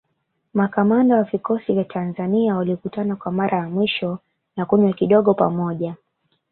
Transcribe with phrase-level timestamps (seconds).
[0.53, 4.19] Makamanda wa vikosi vya Tanzania walikutana kwa mara ya mwisho
[4.57, 5.95] na kunywa kidogo pamoja